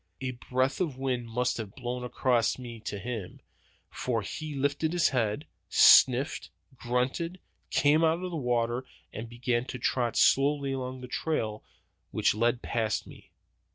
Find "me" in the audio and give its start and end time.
2.57-2.79, 13.05-13.29